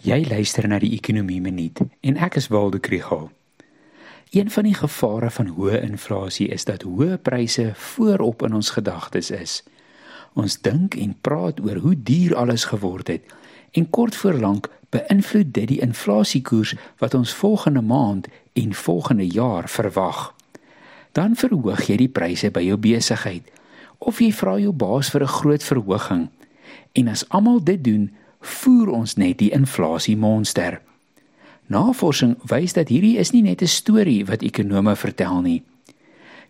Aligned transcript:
Jy 0.00 0.22
luister 0.30 0.64
na 0.64 0.78
die 0.80 0.94
Ekonomie 0.96 1.42
Minuut 1.44 1.82
en 1.84 2.16
ek 2.24 2.38
is 2.40 2.46
Waldo 2.48 2.78
Krugel. 2.80 3.26
Een 4.32 4.48
van 4.48 4.64
die 4.64 4.72
gevare 4.72 5.28
van 5.28 5.50
hoë 5.52 5.82
inflasie 5.84 6.46
is 6.54 6.64
dat 6.64 6.86
hoë 6.88 7.18
pryse 7.20 7.66
voorop 7.76 8.40
in 8.46 8.54
ons 8.56 8.70
gedagtes 8.72 9.28
is. 9.30 9.58
Ons 10.40 10.56
dink 10.64 10.96
en 10.96 11.12
praat 11.20 11.60
oor 11.60 11.82
hoe 11.84 11.92
duur 11.92 12.32
alles 12.40 12.64
geword 12.70 13.12
het 13.12 13.34
en 13.76 13.90
kort 13.92 14.16
voor 14.16 14.38
lank 14.40 14.70
beïnvloed 14.88 15.52
dit 15.52 15.68
die 15.74 15.82
inflasiekoers 15.84 16.72
wat 17.04 17.14
ons 17.18 17.34
volgende 17.36 17.82
maand 17.84 18.30
en 18.56 18.72
volgende 18.72 19.26
jaar 19.28 19.68
verwag. 19.68 20.30
Dan 21.12 21.36
verhoog 21.36 21.84
jy 21.92 21.98
die 22.06 22.08
pryse 22.08 22.48
by 22.48 22.64
jou 22.64 22.80
besigheid 22.80 23.52
of 23.98 24.24
jy 24.24 24.32
vra 24.32 24.56
jou 24.56 24.72
baas 24.72 25.12
vir 25.12 25.28
'n 25.28 25.34
groot 25.36 25.62
verhoging. 25.62 26.28
En 26.92 27.08
as 27.08 27.28
almal 27.28 27.60
dit 27.60 27.84
doen, 27.84 28.08
voer 28.40 28.88
ons 28.88 29.14
net 29.16 29.38
die 29.38 29.50
inflasie 29.50 30.16
monster. 30.16 30.80
Navorsing 31.66 32.36
wys 32.50 32.72
dat 32.72 32.88
hierdie 32.88 33.18
is 33.18 33.30
nie 33.30 33.42
net 33.42 33.62
'n 33.62 33.66
storie 33.66 34.24
wat 34.26 34.42
ekonome 34.42 34.96
vertel 34.96 35.40
nie. 35.40 35.62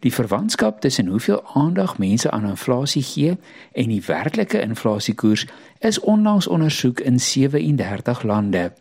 Die 0.00 0.12
verwantskap 0.12 0.80
tussen 0.80 1.06
hoeveel 1.06 1.44
aandag 1.54 1.98
mense 1.98 2.30
aan 2.30 2.48
inflasie 2.48 3.02
gee 3.02 3.36
en 3.72 3.88
die 3.88 4.02
werklike 4.06 4.60
inflasiekoers 4.60 5.46
is 5.78 6.00
onlangs 6.00 6.46
ondersoek 6.46 7.00
in 7.00 7.20
37 7.20 8.22
lande. 8.22 8.72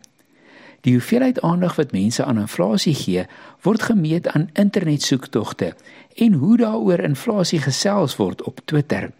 Die 0.80 0.92
hoeveelheid 0.92 1.40
aandag 1.40 1.76
wat 1.76 1.92
mense 1.92 2.24
aan 2.24 2.38
inflasie 2.38 2.94
gee, 2.94 3.26
word 3.60 3.82
gemeet 3.82 4.28
aan 4.28 4.48
internetsoektogte 4.52 5.74
en 6.16 6.32
hoe 6.32 6.56
daaroor 6.56 6.98
inflasie 6.98 7.60
gesels 7.60 8.16
word 8.16 8.42
op 8.42 8.60
Twitter. 8.64 9.10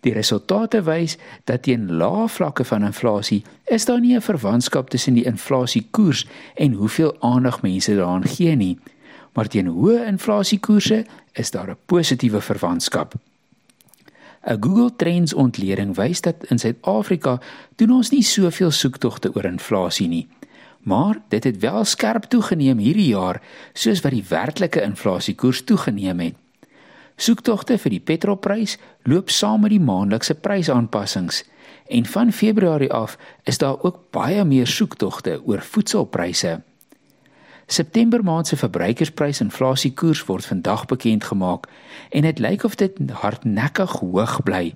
Die 0.00 0.12
resultate 0.12 0.82
wys 0.82 1.16
dat 1.44 1.62
teen 1.62 1.90
lae 2.00 2.28
vlakke 2.28 2.64
van 2.64 2.84
inflasie 2.84 3.42
is 3.64 3.84
daar 3.84 4.00
nie 4.00 4.16
'n 4.16 4.20
verwantskap 4.20 4.90
tussen 4.90 5.14
die 5.14 5.24
inflasiekoers 5.24 6.26
en 6.54 6.72
hoeveel 6.72 7.16
aandag 7.20 7.62
mense 7.62 7.94
daaraan 7.94 8.26
gee 8.26 8.56
nie, 8.56 8.78
maar 9.32 9.48
teen 9.48 9.66
hoë 9.66 10.06
inflasiekoerse 10.06 11.04
is 11.32 11.50
daar 11.50 11.70
'n 11.70 11.76
positiewe 11.86 12.40
verwantskap. 12.40 13.14
'n 14.46 14.56
Google 14.60 14.96
Trends 14.96 15.34
ontleding 15.34 15.96
wys 15.96 16.20
dat 16.20 16.34
in 16.48 16.58
Suid-Afrika 16.58 17.40
doen 17.76 17.90
ons 17.90 18.10
nie 18.10 18.22
soveel 18.22 18.70
soektogte 18.70 19.34
oor 19.34 19.44
inflasie 19.44 20.08
nie. 20.08 20.28
Maar 20.80 21.20
dit 21.28 21.44
het 21.44 21.58
wel 21.58 21.84
skerp 21.84 22.24
toegeneem 22.24 22.78
hierdie 22.78 23.08
jaar, 23.12 23.42
soos 23.72 24.00
wat 24.00 24.12
die 24.12 24.24
werklike 24.28 24.82
inflasiekoers 24.82 25.64
toegeneem 25.64 26.20
het. 26.20 26.34
Soektogte 27.20 27.76
vir 27.76 27.92
die 27.92 28.00
petrolprys 28.00 28.78
loop 29.04 29.28
saam 29.28 29.66
met 29.66 29.74
die 29.74 29.82
maandelikse 29.82 30.38
prysaanpassings 30.40 31.42
en 31.92 32.06
van 32.08 32.32
Februarie 32.32 32.92
af 32.96 33.18
is 33.44 33.58
daar 33.60 33.82
ook 33.84 34.06
baie 34.14 34.44
meer 34.44 34.66
soektogte 34.66 35.40
oor 35.44 35.60
voedselpryse. 35.60 36.60
September 37.66 38.24
maand 38.24 38.48
se 38.48 38.56
verbruikersprysinflasiekoers 38.56 40.24
word 40.26 40.48
vandag 40.48 40.86
bekend 40.86 41.24
gemaak 41.28 41.68
en 42.08 42.24
dit 42.24 42.40
lyk 42.40 42.64
of 42.64 42.74
dit 42.80 42.96
hardnekkig 43.22 43.92
hoog 44.00 44.40
bly. 44.42 44.74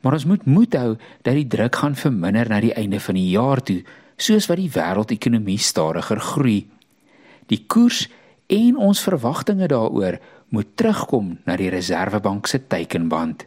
Maar 0.00 0.16
ons 0.20 0.24
moet 0.24 0.46
moed 0.46 0.76
hou 0.78 0.94
dat 1.22 1.34
die 1.34 1.46
druk 1.46 1.76
gaan 1.82 1.98
verminder 1.98 2.48
na 2.48 2.60
die 2.62 2.74
einde 2.78 3.00
van 3.00 3.18
die 3.18 3.28
jaar 3.34 3.60
toe, 3.62 3.82
soos 4.16 4.46
wat 4.46 4.62
die 4.62 4.70
wêreldekonomie 4.70 5.58
stadiger 5.58 6.20
groei. 6.20 6.62
Die 7.50 7.64
koers 7.66 8.06
en 8.46 8.76
ons 8.76 9.02
verwagtinge 9.02 9.66
daaroor 9.68 10.18
moet 10.52 10.76
terugkom 10.76 11.38
na 11.48 11.56
die 11.56 11.70
Reserwebank 11.72 12.46
se 12.46 12.60
teikenband. 12.68 13.46